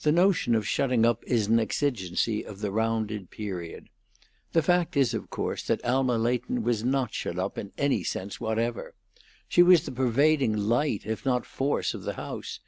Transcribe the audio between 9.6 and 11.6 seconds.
was the pervading light, if not